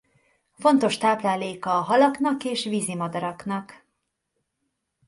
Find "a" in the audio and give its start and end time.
1.77-1.81